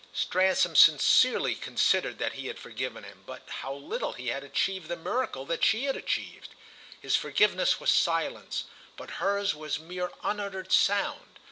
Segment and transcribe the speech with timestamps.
[0.15, 4.95] Stransom sincerely considered that he had forgiven him; but how little he had achieved the
[4.97, 6.55] miracle that she had achieved!
[6.99, 8.63] His forgiveness was silence,
[8.97, 11.37] but hers was mere unuttered sound.